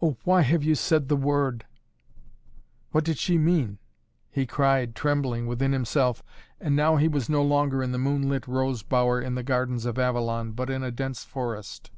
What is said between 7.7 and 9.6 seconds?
in the moonlit rose bower in the